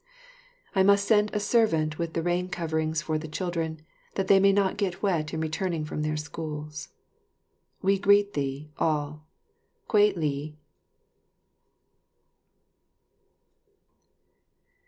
I 0.73 0.81
must 0.81 1.07
send 1.07 1.29
a 1.31 1.39
servant 1.39 1.99
with 1.99 2.13
the 2.13 2.23
rain 2.23 2.49
coverings 2.49 3.03
for 3.03 3.19
the 3.19 3.27
children, 3.27 3.83
that 4.15 4.27
they 4.29 4.39
may 4.39 4.51
not 4.51 4.77
get 4.77 5.03
wet 5.03 5.31
in 5.31 5.39
returning 5.41 5.85
from 5.85 6.01
their 6.01 6.17
schools. 6.17 6.87
We 7.83 7.99
greet 7.99 8.33
thee, 8.33 8.71
all. 8.79 9.27
Kwei 9.87 10.11
li. 10.15 10.57